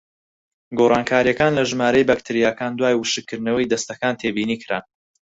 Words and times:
گۆڕانکاریەکان 0.77 1.51
لە 1.57 1.63
ژمارەی 1.69 2.07
بەکتریاکان 2.09 2.71
دوای 2.75 2.95
وشکردنەوەی 2.97 3.71
دەستەکان 3.73 4.13
تێبینیکران: 4.21 4.83